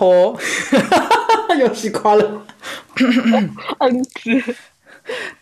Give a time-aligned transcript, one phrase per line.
[0.00, 0.06] 好，
[1.58, 2.42] 要死快了。
[2.96, 4.56] 嗯，是。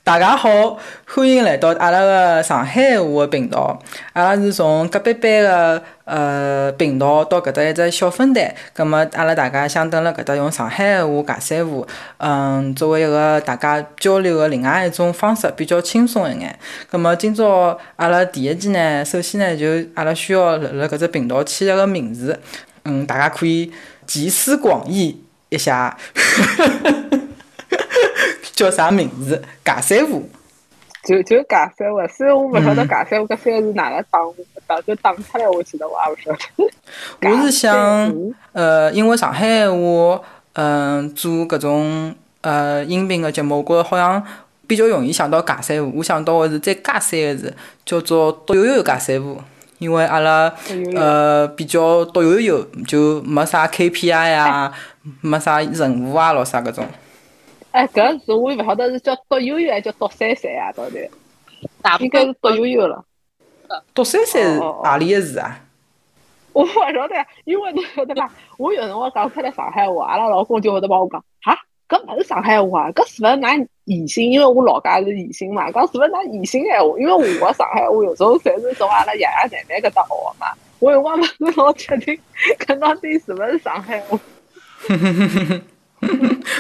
[0.03, 3.81] 大家好，欢迎来到阿拉个上海话个频道。
[4.15, 11.87] 阿拉是从隔壁班个呃频道到搿搭一只小分队，葛末阿拉大家想蹲辣搿搭用上海话尬三胡，
[12.17, 16.59] 嗯，作为一个大家交流个另外一种方式，比较轻松一眼。
[16.91, 22.41] 葛末今朝阿拉第一期呢，首先呢就阿拉需要辣辣搿只频道起一个名字，
[22.87, 23.71] 嗯，大家可以
[24.09, 25.97] 集思广益一下。
[28.55, 29.41] 叫啥名字？
[29.65, 30.29] 尬三胡，
[31.05, 32.05] 就就尬三胡。
[32.09, 34.19] 虽然我勿晓得尬三胡搿三个字哪能打，
[34.67, 37.31] 打就打出来，我记得我也勿晓得。
[37.31, 38.13] 我是想，
[38.51, 40.21] 呃，因为上海话，
[40.55, 44.21] 嗯，做搿种呃音频个节目，我觉着好像
[44.67, 45.99] 比较容易想到尬三胡。
[45.99, 49.41] 我想到个是再加三个字，叫做“独悠悠尬三胡”。
[49.79, 50.53] 因为阿拉
[50.95, 54.73] 呃比较独悠悠，就没啥 KPI 呀，
[55.21, 56.85] 没啥任务啊，老啥搿种。
[57.71, 60.73] 哎，搿字我也勿晓得是叫“独悠悠”还叫“独三三”啊？
[60.73, 61.09] 到底？
[62.01, 63.05] 应该是“独悠悠”了。
[63.95, 65.61] 独三三是何里个字啊？
[66.53, 68.29] 我勿晓得，因为侬晓得伐？
[68.57, 71.57] 我有辰光讲出来上海话，阿拉老公就会得帮我讲：“哈，
[71.89, 74.31] 搿勿是上海话，搿是勿是㑚宜兴？
[74.31, 76.87] 因为我老家是宜兴嘛，讲是勿是㑚宜兴闲话？
[76.99, 80.47] 因为我个上海话有时候侪是从阿拉爷爷奶奶搿搭学个嘛，
[80.79, 82.19] 我有辰光勿是老确定，
[82.59, 84.21] 搿到底是勿是上海话？”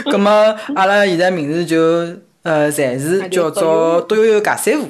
[0.06, 1.76] 咁么，阿拉现在名字就
[2.42, 4.88] 呃暂时叫做独悠悠尬三胡。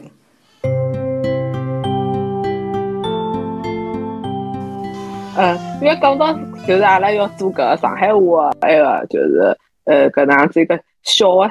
[5.41, 6.33] 嗯，因为讲到
[6.66, 11.48] 就是阿拉要做搿个上海话个埃个就是呃搿能样子一个小个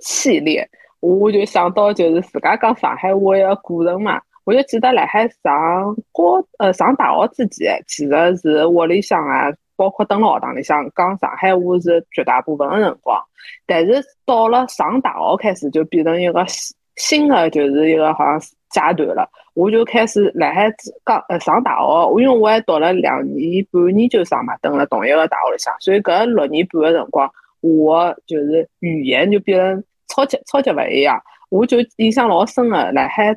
[0.00, 0.68] 系列，
[1.00, 4.20] 我就想到就是自家讲上海话一个过程嘛。
[4.44, 9.52] 我就记得辣海上高呃上大学之前，其实是屋里向啊。
[9.76, 13.18] 包括蹲辣学堂里向讲上海话是绝大部分个辰光，
[13.64, 18.38] 但是到了上大学开始就变成一个新新的就是一个好像
[18.68, 19.26] 阶段了。
[19.54, 20.70] 我就开始辣海
[21.06, 27.30] 讲呃上大学，因为我还读了两年半研究生嘛，蹲辣同一个大学里向，所以搿六年半个辰光，
[27.62, 31.18] 我就是语言就变成超级超级勿一样。
[31.48, 33.34] 我就印象老深个，辣海。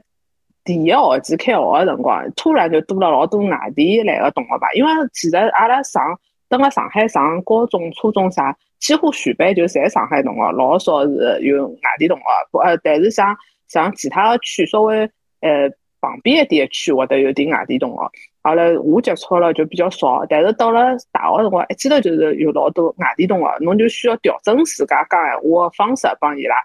[0.66, 6.02] 第一学期开学个辰光，突然就多了老多外地来个同学吧，因为其实阿拉上。
[6.50, 12.24] 等辣上海上高中、初中啥，几乎全班就侪上海同学，老少是有外地同学。
[12.64, 13.36] 呃，但是像
[13.68, 15.10] 像其他个区，稍微
[15.42, 15.68] 呃
[16.00, 18.12] 旁边一点区，会得有点外地同学。
[18.44, 26.56] 后来我接触了就比较少，但是到了大学辰光，一记头就是有老多外地同学，侬就需要调整自家讲闲话个方式帮伊拉。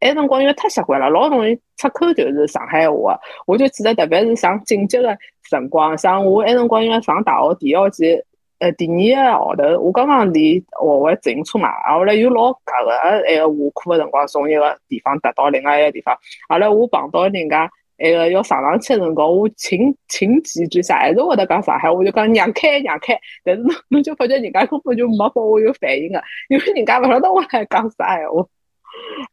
[0.00, 3.18] 埃辰光因为太习惯了，老容易出口就是上海话。
[3.46, 5.16] 我就记得特别是像紧急个
[5.48, 8.22] 辰光，像我埃辰光因为上大学第一学期。
[8.60, 12.90] 呃，第二个号头，我刚刚练学会自行车嘛，后来又老夹个，
[13.26, 16.14] 那个下课个辰光，从一个地方达到另外一个地方，
[16.46, 17.70] 后来我碰到人家
[18.00, 28.44] 那个要上上去个辰光，我情情急之下还是会得讲上海，我就讲让开让开，但是侬侬就发觉人家根本就没拨我有反应个，因为人家勿晓得我来讲啥闲话，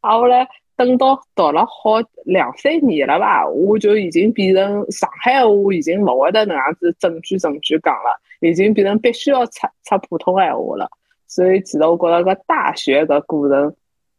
[0.02, 0.46] 后来。
[0.78, 10.88] 等到读了好两三年了吧，我就已经变成上海话，已经勿会得能样子整句整句讲了，已经变成必须要出出普通闲话了。
[11.26, 13.74] 所以其实我觉着搿大学个过程，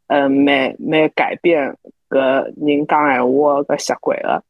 [0.08, 1.74] 嗯，蛮蛮改变
[2.10, 4.42] 搿人讲闲话个习惯个。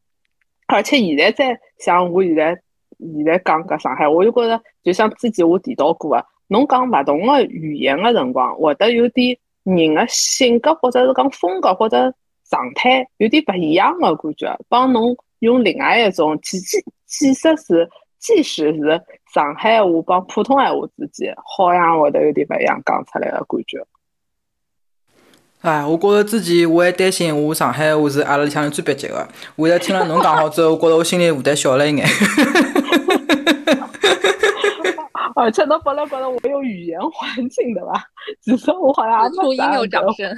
[0.66, 2.60] 而且现在再像我现在
[2.98, 9.38] 现在讲搿上海，我就觉着就像之前我提到过个，侬讲勿同个语言个辰光，会得有点。
[9.62, 12.12] 人的性格或者是讲风格或者
[12.49, 17.88] 状态有点不一样的感觉，帮侬用另外一种，即即即使是
[18.19, 19.03] 即使是
[19.34, 23.79] 上海话帮普通闲话之间，好像会得有点不一样讲出来的感觉。
[25.60, 32.06] 哎，我觉着之前我还担心我上海话是阿拉里向最蹩脚的，我现在听了侬讲好之后，我觉着我心里负担小了一眼。
[35.36, 38.04] 而且侬本来觉得我有语言环境的吧？
[38.42, 40.34] 只是我好像录音有掌声。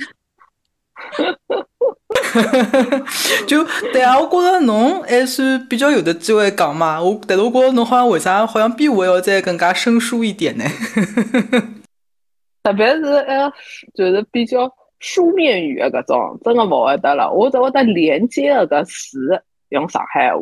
[3.47, 7.03] 就对啊，我觉着侬还算比较有的机会讲嘛。
[7.03, 10.65] 我但是我觉着侬好像为啥好像比我要再更加生疏一点呢？
[12.63, 13.53] 特别是呃，
[13.95, 14.73] 就是比较
[15.03, 17.31] 书面语的搿种，真的勿会得了。
[17.31, 20.41] 我只会得连接的搿词用上海话。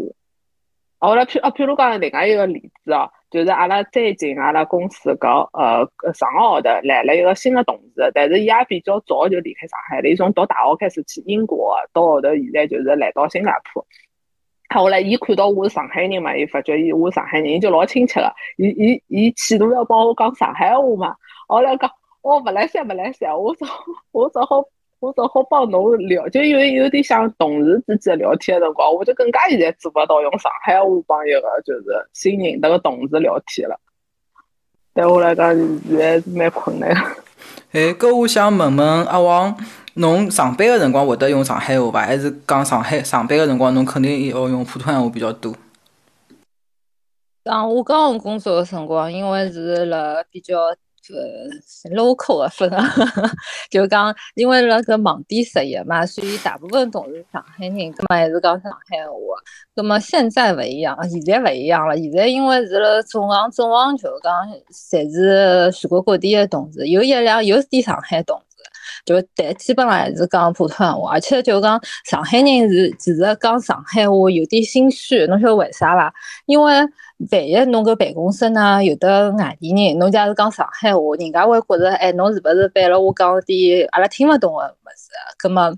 [1.00, 3.10] 我来譬啊，譬如讲另外一个例子哦。
[3.30, 10.08] 就是阿拉最近阿拉公司搿呃上个号头来了一个新的同事，但是伊也比较早就离开上海了。
[10.08, 13.86] 伊从读大学开始去英国，到后头现在就是来到新加坡。
[14.74, 18.34] 后来伊看到我是上海人嘛，伊发觉伊我是上海人，伊就老亲切个。
[18.56, 21.14] 伊伊伊企图要帮我讲上海话嘛。
[21.46, 21.88] 我来讲，
[22.22, 23.64] 我勿来三勿来三，我只
[24.12, 24.62] 我只好
[24.98, 33.80] 我只好帮侬聊，就因为有点像同事之间聊天的辰光，我就更加现在做不到用上海话帮一个就是新认得个同事聊天了。
[34.92, 35.56] 对我来讲，
[35.88, 36.90] 现在是蛮困难。
[37.72, 39.56] 哎，搿我想问问阿王，
[39.94, 42.00] 侬上班个辰光会得用上海话伐？
[42.02, 45.54] 还是讲上海上班个辰光侬肯定要用普通闲话比较多？
[47.44, 50.56] 讲我刚工作个辰光，因为是辣比较。
[51.12, 52.84] 呃，local 的分啊，
[53.70, 59.16] 就讲，因为那个网点实习嘛，所以大部分同事上海人，咁么还是讲上海话。
[59.74, 61.96] 咁么现在勿一样，现在勿一样了。
[61.96, 64.32] 现在因为是了总行，总行就讲，
[64.72, 68.40] 侪是全国各地的同事，有一两有点上海同，
[69.04, 71.12] 就但基本上还是讲普通话。
[71.12, 76.12] 而且就讲上海人是其实讲上海话有点心虚，侬晓得为啥伐？
[76.46, 76.74] 因为
[77.30, 85.10] 万一侬个办公室呢有的外地人，侬假如讲上海话，人家会觉着，哎，侬是勿是背了我讲点阿拉听勿懂个物事？
[85.38, 85.74] 个么。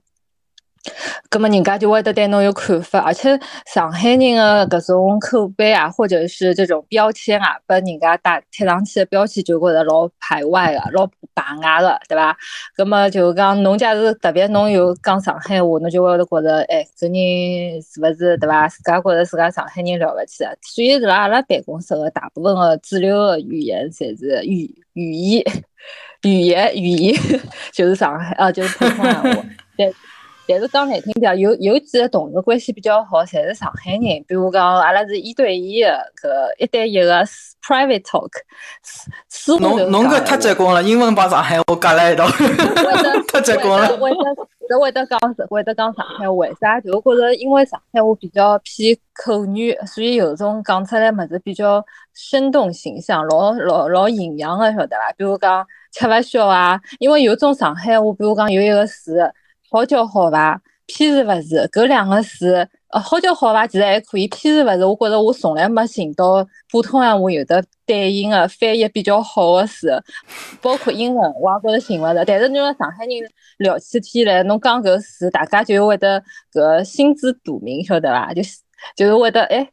[1.31, 12.37] 咁么人家就会得对侬有看法，而且上海人的搿种口碑啊，或者是这种标签啊，把人家打贴上去的标签就觉得老排外的、老排外的，对吧？
[12.77, 18.69] 咁么就讲侬假如特别侬有讲上海话，侬就会得觉得，哎，搿人是勿是对伐？
[18.69, 20.53] 自家觉得自家上海人了勿起啊？
[20.63, 25.45] 所以辣阿拉办公室的大部分的主流的语言，侪是语语言、
[26.23, 27.15] 语言、语言，
[27.73, 29.23] 就是上海啊，就是普通话。
[29.79, 29.95] 对。
[30.49, 34.03] 但是讲难听点，有有几个同事关系比较好，侪是上海人。
[34.27, 35.89] 比如讲，阿拉是一对一的，
[36.21, 36.29] 搿
[36.59, 37.25] 一对一个
[37.63, 38.29] private talk。
[39.61, 42.27] 侬侬搿太结棍了，英文帮上海话夹辣一道，
[43.33, 43.97] 太结棍了。
[43.97, 44.11] 会
[44.69, 45.19] 得会得讲
[45.49, 46.81] 会得讲上海话，为啥？
[46.81, 51.85] 就觉着因为上海话比较偏口语，所以有种讲出来物事比较
[52.15, 55.13] 生动形象，老老老营养的，晓得伐？
[55.17, 59.33] 比如讲吃勿消啊，因为有种上海话，比如讲有一个词。
[59.73, 60.61] 好叫好伐？
[60.87, 61.67] 偏是勿是？
[61.73, 63.67] 搿两个字，呃，好叫好伐？
[63.67, 64.29] 其实还可以。
[64.29, 64.85] 偏是勿是？
[64.85, 69.99] 我觉着我从来没寻到普通闲话有的对应的翻译比较好的词，
[70.61, 72.23] 包括英文，我也觉着寻勿着。
[72.27, 73.17] 但是侬上海人
[73.59, 76.23] 聊起天来，侬讲搿词，大家就会得
[76.53, 78.35] 搿心知肚明，晓得伐？
[78.35, 78.59] 就是
[78.95, 79.67] 就是会得哎，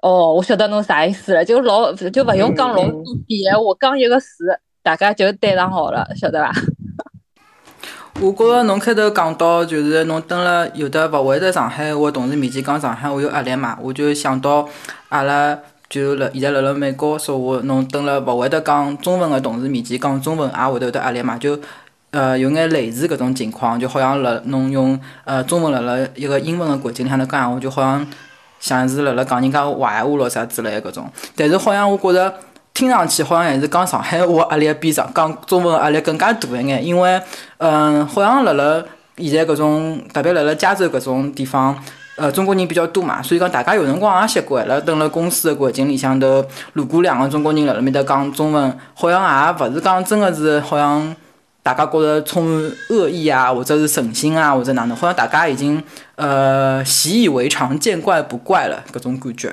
[0.00, 6.50] 哦，我晓得侬啥意思了，就老就勿用讲老多遍，我讲一个词，大家就对上号了，晓得伐？
[8.20, 13.76] 我觉着侬开头讲到，就是侬蹲了有的勿会得上海话同事面前讲上海话有压力嘛？
[13.82, 14.66] 我就想到
[15.08, 15.58] 阿拉
[15.90, 21.36] 就辣现在辣辣美国说话，侬蹲了勿会得讲中文个同事面前讲中文也会得有得压力嘛？
[21.36, 21.58] 就
[22.12, 28.06] 呃有眼类似搿种情况，就好像辣侬用呃中文辣辣一个英文个环境里向头讲闲话，就好像
[28.60, 31.10] 像是辣辣讲人家坏话咯啥之类搿种。
[31.36, 32.32] 但是好像我觉着。
[32.74, 37.22] 听上去好像还是讲上海话压力比上讲中文压力更加大一眼，因为，
[37.58, 38.82] 嗯，好像辣辣
[39.16, 41.78] 现在搿种，特别辣辣加州搿种地方，
[42.16, 51.14] 呃，中国人比较多嘛，所以讲大家有辰光也习惯了，蹲辣公司的环境里向头，如果两个中国人辣辣面搭讲中文，好像也勿是讲真的是好像
[51.62, 55.80] 大家觉着充满恶意啊，或者是诚心啊，或者哪能，好像大家已经
[56.16, 59.52] 呃习以为常，见怪不怪了，搿种感觉。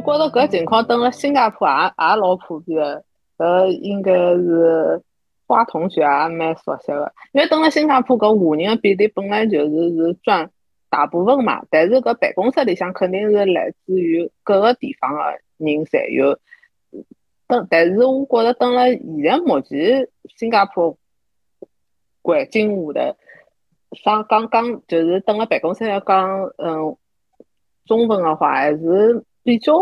[0.00, 3.04] 我觉着搿情况等了新加坡也也老普遍的，
[3.36, 5.02] 搿应该是
[5.46, 7.12] 花同学也蛮熟悉的。
[7.32, 10.50] 因为等了新加坡搿华人的比例本来就是是占
[10.88, 15.20] 大部分嘛，但是搿办公室里向肯定是来自于各个地方的
[15.58, 16.38] 人侪有。
[17.46, 20.96] 等，但是我觉着等了现在目前新加坡
[22.22, 23.16] 环境下头，
[24.02, 26.96] 上刚刚就是等了办公室要讲嗯
[27.84, 29.24] 中文的话还是。
[29.42, 29.72] 比较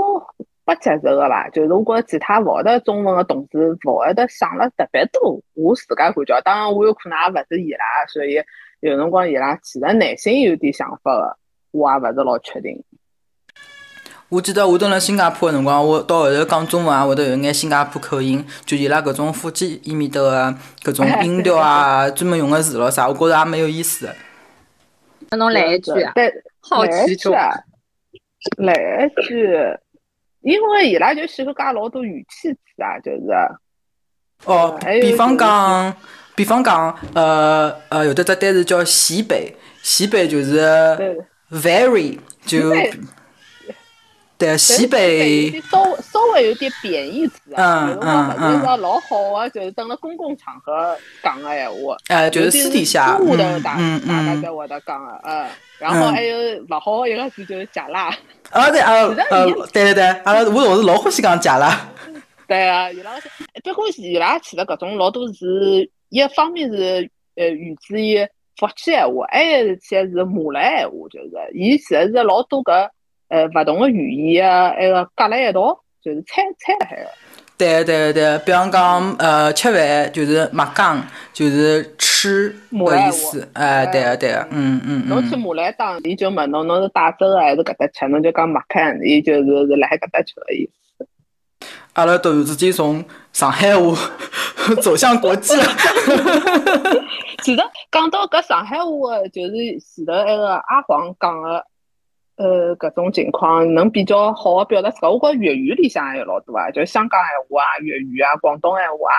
[0.64, 5.40] 不接受的吧，就是我觉着其他勿会得中文的同事勿会得想了特别多。
[5.54, 8.34] 我自家感觉，当然我有可能也勿是伊拉，所以
[8.80, 11.36] 有辰光伊拉其实内心有点想法的，
[11.70, 12.84] 我也勿是老确定。
[14.28, 24.14] 我记得我蹲辣新加坡的辰光，我到后头讲中文也会得有眼新加坡口音，就伊拉搿种福建伊面搭个搿种音调啊，专门用个词咯啥，我觉着也蛮有意思个。
[25.30, 26.12] 那侬来一句啊？
[26.60, 27.34] 好奇中。
[28.56, 29.46] 来一句，
[30.40, 33.18] 因为伊拉就喜欢加老多语气词啊，就是。
[34.44, 35.96] 哦，比方讲，
[36.36, 39.52] 比方讲，呃呃，有的只单词叫西北，
[39.82, 40.60] 西北就是
[41.50, 42.72] very，就
[44.38, 45.60] 对西北。
[45.62, 53.76] 稍稍微有点贬义词啊，有辰光勿是说老好个，就是等了公共场合讲个闲话，哎，就是私底下，私下头大
[54.06, 55.46] 大家在会得讲个，嗯，
[55.78, 56.36] 然后还有
[56.70, 58.14] 勿好个一个字就是假辣，
[58.50, 58.92] 啊对啊，
[59.30, 61.90] 呃，对对对，阿拉我我是老欢喜讲假辣，
[62.46, 63.12] 对啊，伊拉
[63.64, 68.24] 不过伊拉去的搿种老多是一方面是呃源自于
[68.56, 72.88] 福建闲话，还有一些是马来闲话，就是伊其实是老多个。
[73.28, 77.10] 呃，勿同个语言啊，埃个夹辣一道，就是掺掺辣海个。
[77.58, 83.48] 对对对，比方讲，呃，吃饭就是麦讲，就是吃个意思。
[83.52, 85.08] 哎，对个对个，嗯嗯嗯。
[85.08, 88.06] 侬去马来档，伊就问侬，侬是带走个还是搿搭吃？
[88.08, 91.06] 侬就讲麦看，伊就是是辣海搿搭吃个意思。
[91.94, 93.92] 阿拉突然之间从上海话
[94.80, 95.64] 走向国际了。
[97.42, 101.64] 其实讲到搿上海话，就是前头埃个阿黄讲个。
[102.38, 109.10] 呃，搿种情况能比较好个表达自家，我觉粤语里向也有老多啊，就香港闲话啊、粤语啊、广东闲话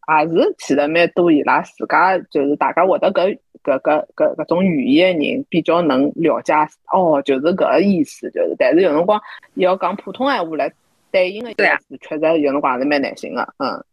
[0.00, 6.52] 啊，也是其实蛮多伊拉自家就是大家会得搿搿搿搿搿种语言个人比较能了解
[6.92, 8.56] 哦，就是搿个意思，就是。
[8.58, 9.20] 但是有辰光
[9.54, 10.72] 要讲普通闲话来
[11.12, 11.54] 对应个意
[11.88, 13.84] 思，确实有辰光还是蛮难寻个，嗯。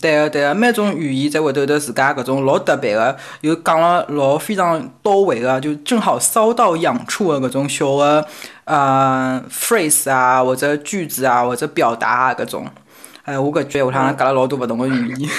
[0.00, 8.26] 对个对个，每种语言在会头的自家搿种老特别个，又讲了老非常到位个，就正好骚到痒处个搿种小个
[8.64, 12.66] 呃 phrase 啊，或者句子啊，或者表达啊搿种。
[13.22, 15.30] 哎，我搿句话上讲了老多勿同个语言。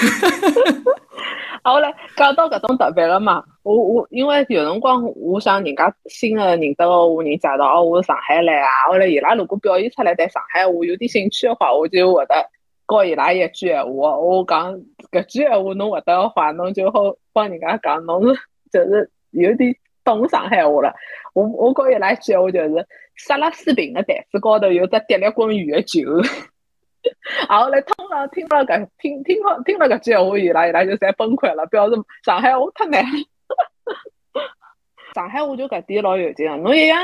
[1.63, 12.35] 啊，后来讲到搿种特别了嘛，我我因为有辰光我想人家新个认得个我人介绍哦，我是上海来啊，后来伊拉如果表现出来对上海话有点兴趣的话，我就会得。
[12.87, 14.73] 教伊拉一句闲话，我讲
[15.11, 18.41] 搿句闲话侬会得话，侬就好帮人家讲，侬是
[18.71, 20.93] 就是有点懂上海话了。
[21.33, 25.99] 我我教伊拉一句闲话就是，沙拉水瓶个台子高头有只滴了滚圆个球。
[27.47, 33.03] 然后来通常听了搿听听好听了搿句闲话，伊拉伊拉就侪崩溃了，表示上海话太难。
[35.13, 36.99] 上海话就搿点老有劲个，侬一样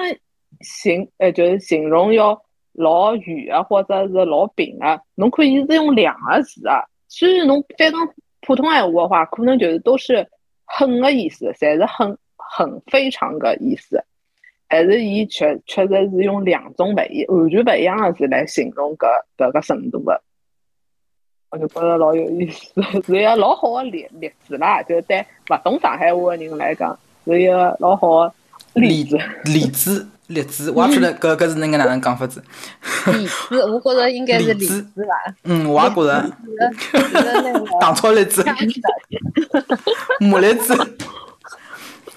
[0.62, 2.42] 形呃就是形容要。
[2.74, 6.84] 老远啊，或者是老平啊，侬可以是用两个字啊。
[7.08, 8.00] 虽然侬翻成
[8.42, 10.28] 普通闲话的话，可能就是都是
[10.66, 14.04] 很的意思，侪是很很非常的意思。
[14.68, 20.20] 但是伊确确实是用两种不一完全不一样的字来形容搿搿个程度的，
[21.52, 22.74] 我就觉着老有意思，
[23.06, 24.82] 是一个老好的例例子啦。
[24.82, 28.34] 就对勿懂上海话的人来讲，是一个老好的
[28.74, 29.16] 例子
[29.46, 30.08] 例子。
[30.34, 32.44] 例子，我也晓得， 搿搿是那个哪能讲法子？
[33.08, 35.34] 例子，我觉着应该是例子吧。
[35.44, 36.32] 嗯，我也觉着。
[37.80, 38.44] 糖炒栗子。
[40.20, 40.74] 木栗 子。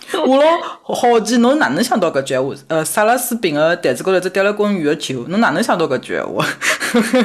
[0.25, 0.44] 我老
[0.82, 2.54] 好奇，侬哪能想到搿句话？
[2.68, 6.46] 呃，沙拉斯饼个台子高头只掉了滚圆个球，侬哪能想到搿句话？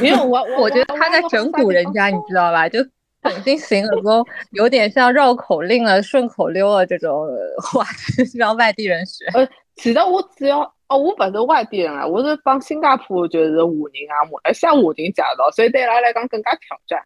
[0.01, 2.67] 因为我我觉得他在整蛊人家，你知道吧？
[2.67, 2.79] 就
[3.21, 7.27] 肯定行那种有点像绕口令啊、顺口溜啊这种
[7.61, 7.85] 话，
[8.33, 9.25] 让外地人学。
[9.35, 10.73] 呃，其实我只要。
[10.91, 17.01] 哦，我不是外地人啊，我是帮新加坡就是华人啊，马来西亚华人介绍，所以对伊拉来讲更加挑战。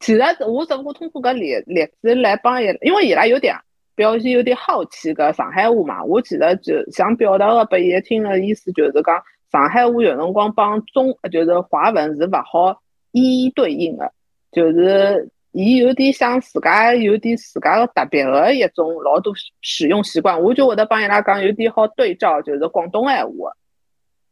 [0.00, 3.54] 其实我只不过通过个例例子来帮伊，因为伊拉有点
[3.94, 14.10] 表现有点好奇个上海话嘛，我其实就想表达个拨伊听个意思就是讲上海话有辰光帮中就是华文是勿好一一对应的，
[14.50, 15.28] 就是。
[15.52, 23.52] 伊有点像自家有点自家个特别个一种老多使用习惯，我就会得帮伊拉讲有点好对照，就是广东闲话，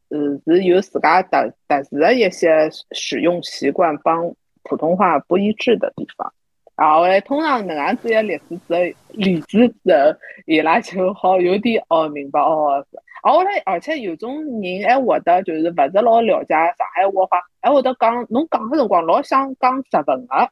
[0.09, 6.33] 嗯，是有自家特特殊的一些使用习惯帮普通话不一致的地方。
[6.75, 8.81] 然后嘞，通常能样子个例子之后，
[9.13, 12.83] 例子之后，伊拉就好有点哦明白哦。
[13.23, 20.51] 后来，而且有种人还会得就是勿是老了解上海话话，还会得讲侬讲个辰光老想讲日文个。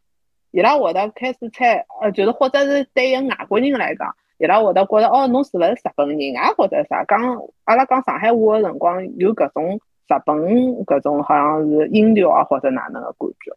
[0.59, 7.05] 伊拉会得开始猜，呃，就是或者是对一个外国人来讲，伊拉会得觉得哦，侬是勿是日本人啊，或者啥？
[7.05, 7.17] 讲
[7.63, 10.37] 阿拉讲上海话的辰光，有搿种日本
[10.85, 13.53] 搿种好像是音调啊，或者哪能个感觉？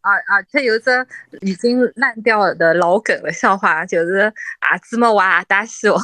[0.00, 0.90] 啊啊，且有只
[1.42, 4.22] 已经烂掉的老梗的笑话，就是
[4.58, 5.96] 啊，芝麻娃大西哦。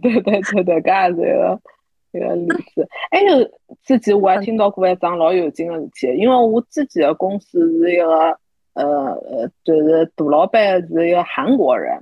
[0.00, 1.60] 对对对对，搿也是一个
[2.12, 2.88] 一个例子。
[3.10, 3.44] 还有
[3.84, 8.38] 之前我还听到过一桩老有劲的事体，因为我自己的公司是一个。
[8.78, 12.00] 呃呃，就是大老板是一个韩国人，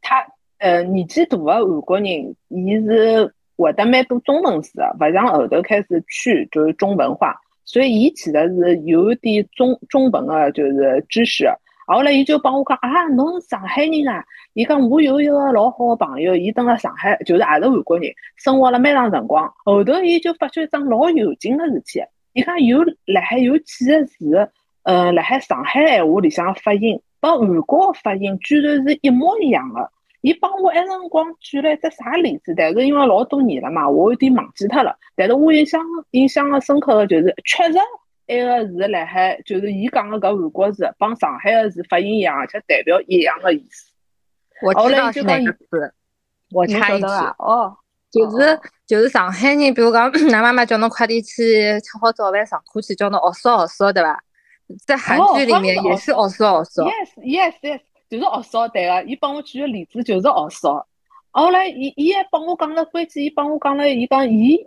[0.00, 0.24] 他
[0.58, 11.46] 呃年纪大的韩国人，伊是会得蛮多中文字的，勿像后头开始去就是中文化，所以伊其实是有点中中文的，就是知识。
[11.86, 14.24] 后来伊就帮我讲啊，侬是上海人啊？
[14.54, 19.52] 伊讲我有一个老好的朋友，伊蹲辣上海，就是也是韩国人，生活了蛮长辰光。
[19.66, 22.00] 后头伊就发觉一桩老有劲的事体。
[22.32, 24.50] 伊讲有辣海有几个字，
[24.84, 29.90] 呃，辣海上海闲话里向发音，帮韩国个发音居然是一模一样个。
[30.20, 32.54] 伊帮我埃辰光举了一只啥例子？
[32.56, 34.96] 但是因为老多年了嘛，我有点忘记脱了。
[35.14, 35.80] 但是我印象
[36.12, 37.78] 印象个深刻个就是，确实
[38.28, 43.92] 埃个字辣海，就是伊讲个搿韩国字帮上海个字发音一样，而且代表一样的意思。
[44.62, 45.94] 我知道是哪个字，
[46.52, 47.06] 我插一句
[47.38, 47.76] 哦，
[48.10, 54.22] 就是就是上海人，比如讲， 㑚妈妈叫侬快点去吃好早饭上课去，叫侬学说学说，对伐？
[54.86, 56.84] 在韩剧里面也是学说学说。
[56.84, 57.80] Yes yes yes。
[58.10, 60.86] 就是学少对个，伊帮我举个例子就是学少。
[61.30, 64.58] 后来伊伊还帮我讲了，关键伊帮我讲了，伊讲伊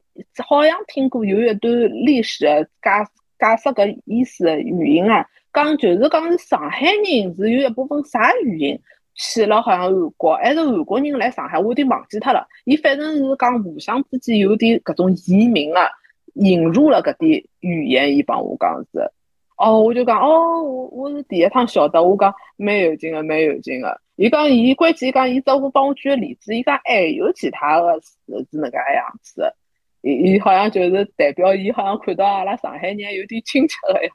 [0.46, 1.74] 好像听过有一段
[2.06, 2.46] 历史
[2.82, 3.06] 解
[3.40, 8.78] 解释搿意思的语音啊，讲就是讲是上海人是有一部分啥语言
[9.14, 12.46] 去了好像韩国，还是韩国人来上海，我有点忘记脱了。
[12.66, 15.88] 伊反正是讲互相之间有点搿种移民啊，
[16.34, 19.10] 引入了搿点语言，伊帮我讲是。
[19.58, 24.00] 哦，我就讲哦，我我是第一趟晓得，我讲蛮有劲个，蛮有劲个。
[24.16, 29.54] 伊讲伊关键讲伊只顾帮我举个例子，伊讲还有其他个是是那个样子，
[30.02, 34.12] 伊伊好像就是代表伊好像看到阿拉上海人有点亲切个样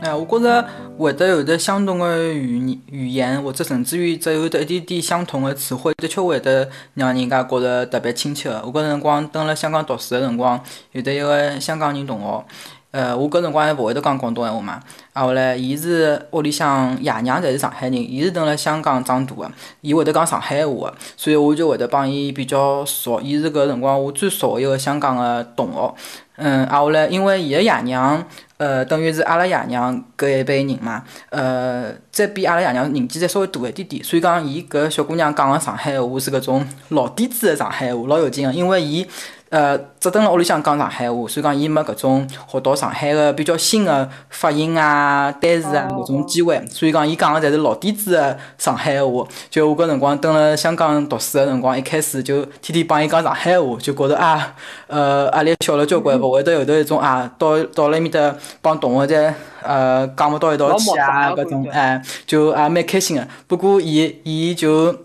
[0.10, 8.60] 哎，我觉着会得有的相同的语语言，或者甚至于只有得一点点相同的词汇，的确会得让人家觉着特别亲切的。
[8.66, 10.60] 我搿辰光蹲辣香港读书的辰光，
[10.94, 12.46] 有得一个香港人同学，
[12.92, 14.80] 呃，我搿辰光还勿会得讲广东闲话嘛。
[15.14, 23.22] 啊，后来伊是屋里向爷娘侪是上海人，伊是蹲辣香港长大的，伊会得讲上海闲话的，所以我就会得帮伊比较熟。
[23.22, 25.94] 伊是搿辰光我最熟一个香港的同学。
[26.38, 28.26] 嗯，啊后来因为伊个爷娘。
[28.60, 39.08] 呃，等于是阿拉爷娘搿一辈人嘛，呃，再比阿拉爷娘年纪再稍微大一点点，所以讲伊搿小姑娘讲个上海闲话是搿种老底子个上海闲话，老有劲个，因为伊。
[39.50, 49.26] 呃，只等辣屋里向讲上海话，所以讲伊没搿种学到上海个比较新个发音啊、单词啊搿种机会，所以讲伊讲个侪是老底子个上海话。
[49.50, 54.54] 就我搿辰光蹲辣香港读书个辰光，一开始就天天帮伊讲上海话，就觉着啊，
[54.86, 59.34] 呃，压力小了交关，勿会得后头一种啊，到到了埃面搭帮同学在
[59.64, 63.28] 呃讲勿到一道去啊，搿种哎，就也蛮开心个。
[63.48, 64.96] 不过伊伊就。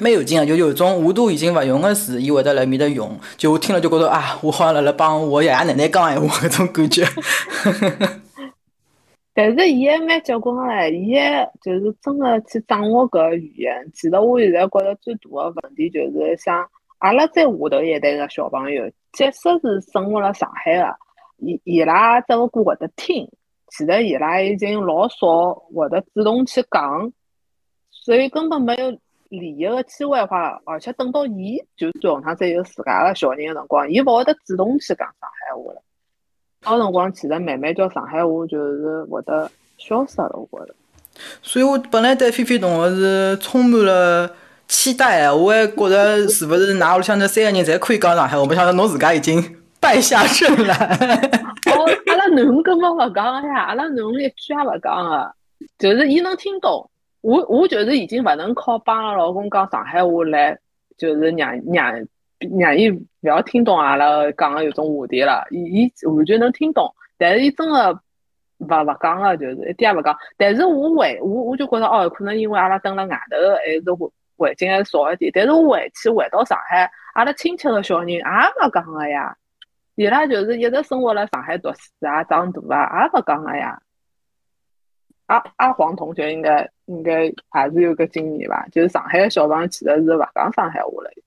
[0.00, 7.04] 蛮有劲个，就有种我都已经勿用个词，伊会得辣面搭用，就我听了就觉着啊，我好像辣辣帮我爷爷奶奶讲闲话搿种感觉。
[9.34, 13.90] 但是伊还蛮结棍个伊还就是真个去掌握搿语言。
[13.94, 16.66] 其实我现在觉着最大个问题就是像
[16.98, 20.94] 阿拉再下头一代个小朋友，即使是生活辣上海个，
[21.38, 23.28] 伊伊拉只不过会得听，
[23.68, 27.12] 其实伊拉已经老少会得主动去讲，
[27.90, 28.98] 所以根本没有。
[29.38, 35.82] 利益个机会的话，而且等到伊就算下趟再有自家个小人个辰光，伊勿会得主动去讲上海话了。
[36.62, 40.74] 到辰光其实慢慢叫上海话就是会得消失了，我觉着。
[41.42, 44.30] 所以我本来对菲菲同学是充满了
[44.68, 49.42] 期待个，我还觉着是勿是㑚屋里向那三个人侪可以讲上海话，没想到侬自家已经
[49.80, 50.74] 败下阵来。
[50.76, 55.34] 哦，阿拉囡根本勿讲个呀，阿拉囡一句也勿讲个，
[55.78, 56.88] 就是伊能听懂。
[57.22, 60.58] 我我就是已经勿能靠帮阿拉老公讲上海话来，
[60.98, 62.06] 就是让让
[62.58, 65.46] 让伊勿要听懂阿拉讲个有种话题了。
[65.50, 67.92] 伊伊完全能听懂，但是伊真个
[68.58, 70.16] 勿勿讲个，就是一点也勿讲。
[70.36, 75.30] 但是我回我我就觉着哦，可能因为阿拉蹲辣外头还是环环境还少一点。
[75.32, 79.36] 但是我回去回到上海，阿拉亲戚个小人也勿讲个呀。
[79.94, 83.80] 伊拉就是一直生活辣上海读书啊、长大啊，也勿讲个呀。
[85.32, 91.22] 阿阿黄同学应该应该还是有个经验吧，就是上海的小朋友其实是勿讲上海话嘞。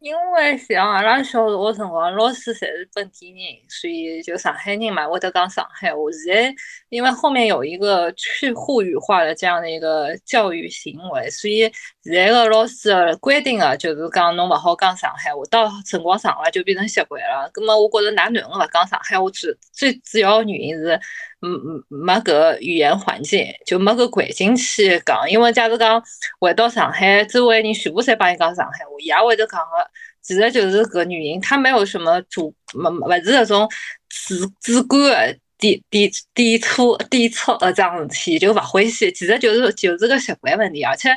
[0.00, 5.98] 因为像阿拉小学辰光，老师侪是本地人，所以就上海人嘛，会得讲上海话。
[6.24, 6.54] 现在
[6.88, 11.70] 因为后面有一个去沪语化的这样的一个教育行为，所以
[12.04, 17.50] 现在个老师规定个就是讲侬勿好讲上海话，到辰光长了就变成习惯了。
[17.52, 21.00] 葛么我觉着哪囡恩勿讲上海话，主最主要原因是。
[21.40, 25.30] 嗯嗯，没搿语言环境，就没搿环境去讲。
[25.30, 26.02] 因为假如讲
[26.40, 29.87] 回到上海，周围人全部侪帮伊讲上海话，伊也会得讲个。
[30.28, 33.66] 其实就是个原因，他没有什么主，没勿是那种
[34.08, 39.10] 主主观的抵抵抵触抵触呃这样事体，就勿欢喜。
[39.12, 41.08] 其实就是就是个习惯问题，而且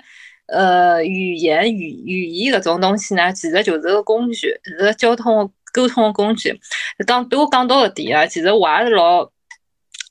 [0.47, 6.57] 呃语言语语言搿种东西呢，其实就是个工具，是个交通沟通的工具。
[7.05, 9.29] 讲我讲到搿点啊，其实我也是老。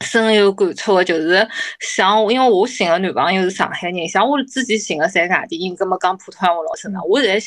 [0.03, 1.47] 深有感触的，就是
[1.79, 7.03] 像因为我寻个男朋友是上海人，像我之前寻个侪外地人，葛么讲普通话老顺畅。
[7.07, 7.47] 我现在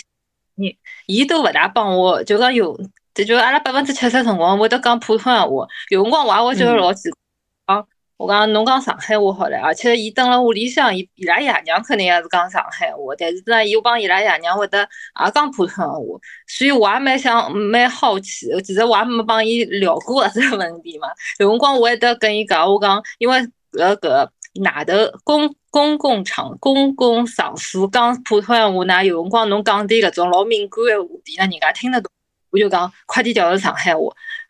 [0.56, 2.80] 你伊都勿大帮我，就讲有，
[3.13, 5.46] 这就阿拉百分之七十辰光会得讲普通话，
[5.89, 7.84] 有辰光我也会觉得老奇怪。
[8.16, 16.00] 我讲侬讲上海话好唻，而且伊蹲辣屋里向，伊伊拉爷娘肯定也是讲上海话，但是呢，伊帮伊拉爷娘会得也讲普通话，
[16.48, 21.10] 所以我也蛮想蛮好奇，其实我也没帮伊聊过这个问题嘛。
[21.39, 23.39] 有辰光我会得跟伊讲，我讲因为
[23.74, 24.32] 搿个
[24.63, 24.94] 外头
[25.26, 32.12] 公公共场公共场所讲普通话呢，有辰光侬讲点搿种老敏感的话题，那人家听得懂，
[32.52, 34.02] 我就讲快点调成上海话。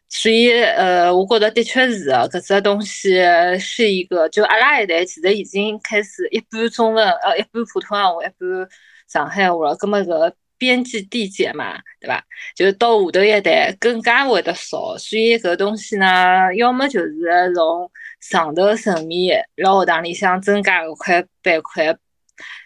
[0.10, 3.22] 所以，呃，我觉得的确是的，搿只东西
[3.58, 8.70] 是一个，就阿拉一代其实已经开始一半中文，呃，一半普通话，一半
[9.08, 9.76] 上海话了。
[9.78, 12.22] 葛末搿边际递减嘛，对伐？
[12.54, 14.98] 就到下头一代更加会得少。
[14.98, 17.90] 所以搿东西呢，要么就是从
[18.30, 21.94] 上头层面辣学堂里向增加一块板块，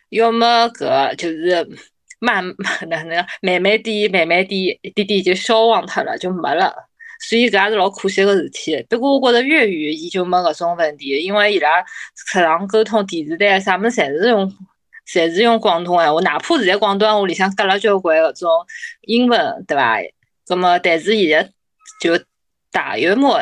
[0.09, 1.67] 要么搿就是
[2.19, 2.55] 慢慢
[2.87, 6.71] 哪能慢慢点、慢慢点、一点点就消亡脱了，就没了。
[7.19, 8.85] 所以搿也是老可惜个事体。
[8.87, 11.81] 不过我觉着粤语伊就没搿种问题，因为伊拉
[12.31, 14.53] 课堂沟通电视台啥物事侪是用，
[15.07, 18.49] 侪是用广东闲话，哪怕是在广东话里向隔了交关搿种
[19.01, 19.97] 英文，对伐？
[20.45, 21.51] 葛么但是现在
[21.99, 22.23] 就
[22.71, 23.41] 大约摸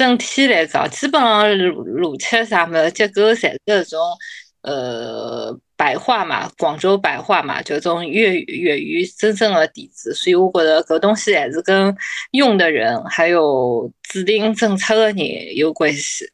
[0.00, 4.00] 整体来讲，基本上逻逻辑啥么结构侪是种
[4.62, 5.60] 呃。
[5.80, 11.96] 白话嘛，广州白话嘛，就种粤语粤语真正的底子，所以我觉得搿东西还是跟
[12.32, 16.26] 用的人还有制定政策的人有关系。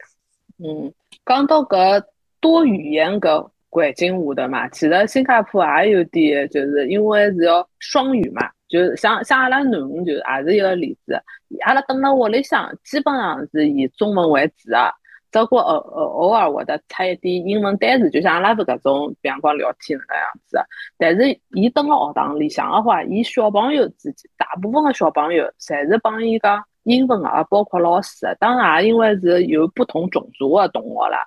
[0.59, 0.92] 嗯，
[1.24, 2.02] 讲到搿
[2.40, 11.20] 多语言搿环境下头嘛，其实新加坡也有点，就是因为是要双语嘛，就是像像阿拉囡恩就也是一个例子，
[11.64, 14.92] 阿拉蹲辣屋里向基本上是以中文为主啊。
[15.33, 20.59] 包括偶偶偶尔会得出一点英文单词，就像阿拉是搿种，比方讲聊天那个样子。
[20.96, 28.35] 但是伊蹲辣学堂里向的话，伊小朋友之间，大部分的小朋友侪是帮伊讲英文啊，包括老师。
[28.40, 31.18] 当然，因为是有不同种族的同学啦，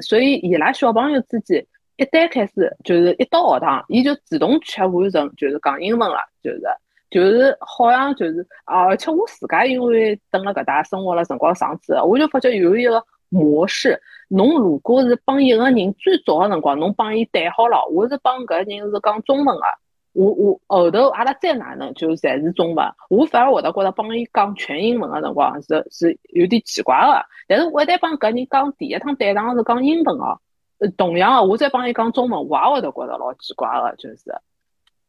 [0.00, 1.66] 所以伊拉小朋友之间
[2.00, 6.62] 一旦开始就是一到学堂，伊就自动切换成就是讲英文了，就是
[7.10, 13.04] 就是好像就是啊，而且我自家因为等辣搿搭生活了辰光长子，我就发觉有一个。
[13.32, 19.62] 模式，侬如果是帮一个人最早的辰光，侬帮伊对好了，我是帮搿人是讲中文的，
[20.14, 27.24] 我我后头阿拉再哪能就侪是中文，我反而会得觉得帮伊讲全英文的辰光是是有点奇怪的。
[27.46, 30.40] 但是我一旦帮搿人讲第一趟对上是讲英文哦，
[30.96, 34.22] 同样的我再帮伊讲中文，我也会得觉得老奇怪的，就是。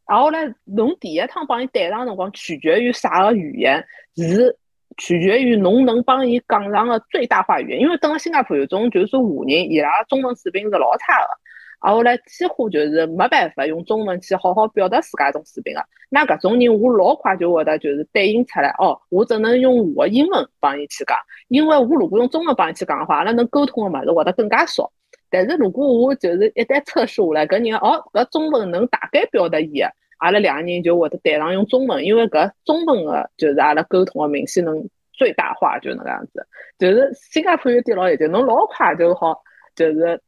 [0.08, 4.58] 然后呢，侬第一趟帮伊对上辰光，取决于啥个语言是。
[4.98, 11.28] 取决于侬能帮伊讲上个最大化语言，因为等了新加坡有种就是华人，伊拉中文水平是老差的，
[11.82, 15.82] 然后呢几乎就是没办法用中文去好好表达自家种水平个。
[16.10, 24.92] 那搿种人我老快就会得就是对应出来，哦，我只能用我英文帮伊去讲，因为我如果用中文帮伊去讲的话，阿拉能沟通的物事会得更加少。
[25.32, 29.82] 但是如果我就是一旦测试下来，搿人哦搿中文能大概表达伊。
[30.18, 36.46] 阿拉两个人就会得对上用中文，因为搿中文的就是阿拉沟通的明显能最大化，就那个样子。
[36.78, 39.42] 就是新加坡有点老有劲，侬老快就好，
[39.74, 40.22] 就是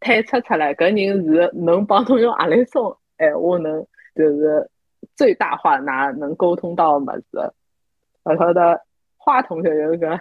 [0.00, 4.70] 推测出来搿人是能帮侬用阿里种闲话能就是
[5.14, 7.52] 最大化，哪能沟通到物事。
[8.22, 8.80] 我晓得
[9.18, 10.18] 花同学有一个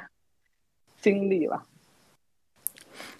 [0.99, 1.63] 经历吧？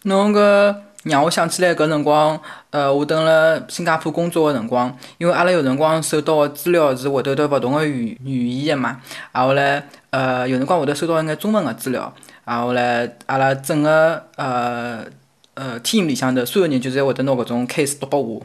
[0.04, 0.76] 侬搿。
[1.04, 2.40] 让我想起来搿辰光，
[2.70, 9.02] 呃，我等辣新加坡工作个辰光，因为阿拉有辰光收到个资料是会得得勿同个语语言个嘛，
[9.34, 12.14] 然后嘞，呃，有辰光会得收到一眼中文个资料，
[12.46, 15.04] 然后嘞，阿拉整个呃。
[15.56, 18.42] 呃，team 里向的所有人就侪会得拿搿种 case 读拨我，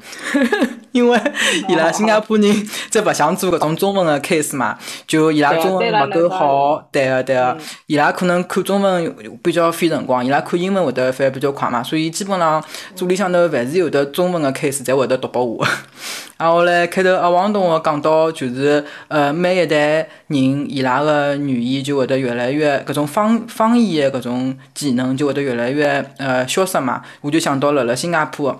[0.98, 1.20] 因为
[1.68, 7.56] 伊拉新加坡人在勿想做搿种中文的 case 嘛，就伊拉中文勿够好，对个对个，
[7.86, 12.62] 伊拉可能看中文比较费辰光，伊拉看英文会得反而比较快嘛，所以基本上
[12.96, 15.64] 组里向头凡是有的中文的 case，才会得读拨我。
[16.36, 27.02] 然后嘞，开头阿王同学讲到，就是呃，每一代人伊拉个语言就会得越来越，搿种方方言的搿种技能就会得越来越呃消失嘛。
[27.20, 28.56] 我就想到了辣新加坡，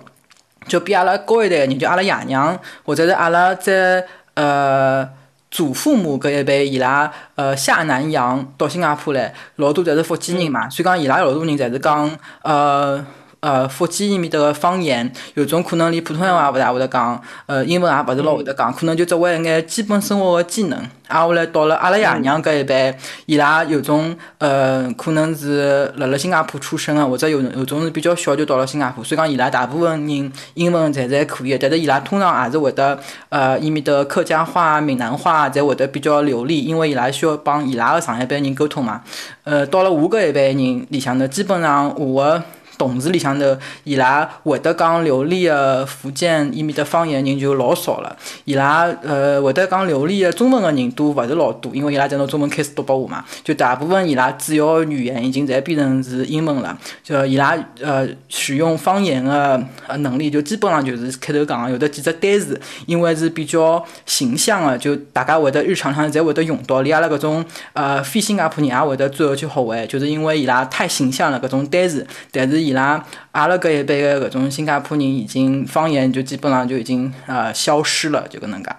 [0.67, 5.07] 就比阿拉高一代的人，就阿拉爷娘或者是阿拉在呃
[5.49, 13.05] 祖父母搿一辈，伊拉呃下南洋到新加坡来，老多侪是福建人嘛，所以讲伊拉老多人侪是讲呃。
[13.41, 20.79] 呃福建伊面搭个方言，有种可能连普通闲话也勿大会得讲，呃英文也勿是老会得讲，可能就只会一眼基本生活个技能。
[21.09, 32.99] 挨下来到了阿拉爷娘搿一辈，伊拉有种呃可能是辣辣新加坡出生个，或者有有种是比较小就到了新加坡，所以讲伊拉大部分人英文侪是还可以，但是伊拉通常也是会得
[33.29, 39.01] 呃伊面搭客家话、闽南话侪会得比较流利，因为伊拉需要帮伊拉个上一辈人沟通嘛。
[39.43, 42.43] 呃，到了我搿一辈人里向头，基本上我个。
[42.79, 43.45] 同事里向头，
[43.83, 48.15] 伊拉会得讲流利的福建伊面的方言人就老少了。
[48.45, 53.25] 伊拉呃会得讲流利的中文的人都勿是老多，因为伊拉在拿中文开始读拨我嘛。
[53.43, 56.75] 就大部分伊拉主要语言已经侪变成是英文了。
[57.03, 66.81] 就伊拉呃使用方言的呃能力，就基本上就是开头讲有的几只单词，因为是比较形象的，就大家会得日常上侪会得用到。
[66.81, 72.68] 连阿拉搿种呃非新加坡人也会得最后去学会，就是因为伊拉太形象了搿种单词，但是。
[72.69, 78.69] 伊拉阿拉搿一辈个搿种新加坡人，已经方言就基本上就已经呃消失了，就搿能介。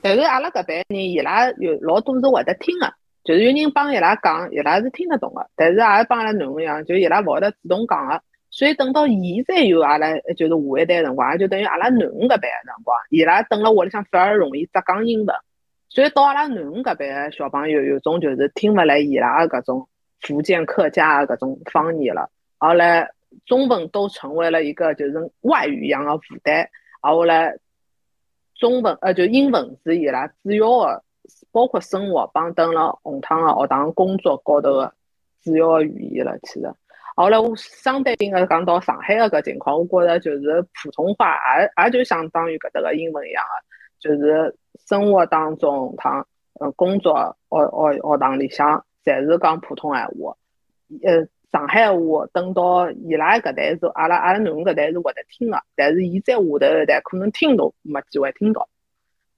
[0.00, 2.90] 但是阿拉搿辈人，伊拉有老多是会得听个，
[3.22, 5.46] 就是有人帮伊拉讲，伊拉是听得懂个。
[5.54, 8.22] 但是也帮阿拉囡恩一样，就伊拉勿会得主动讲个。
[8.50, 9.16] 所以等到现
[9.46, 15.36] 在有阿拉就是下一代辰光，也就等于阿拉囡恩搿辈个辰光，伊拉等辣屋里向反而容易只讲英文。
[15.90, 19.86] 所以到阿拉囡恩搿辈个小朋友，有种就是听勿来伊拉个搿种
[20.20, 22.30] 福建客家个搿种方言了。
[22.60, 23.10] 后来，
[23.46, 26.68] 中文都成为了一个就是外语一样的负担。
[27.00, 27.56] 后来，
[28.54, 31.02] 中文呃就英文是伊拉主要的，
[31.50, 34.92] 包括生活帮等了红汤的学堂工作高头的
[35.42, 36.38] 主要的语言了。
[36.40, 36.70] 其实，
[37.16, 44.54] 后来我相对应的讲到上海的搿情况，我觉着就是普通话也也就相当于搿搭个英文一样的，就是
[44.86, 46.26] 生活当中红汤
[46.60, 50.36] 呃工作学学学堂里向侪是讲普通闲话，
[51.02, 51.26] 呃。
[51.52, 58.68] 上海话等到伊拉搿代是阿拉阿拉囡儿搿代是会得听的，但是伊在下头一代可能听都没机会听到，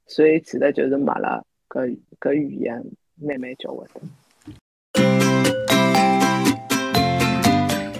[0.07, 2.85] 所以其实就是没了搿搿语言
[3.19, 4.01] 慢慢教会的。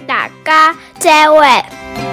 [0.05, 2.12] 大家再会。